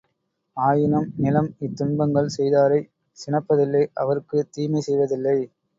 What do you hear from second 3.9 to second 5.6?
அவருக்குத் தீமை செய்வதில்லை.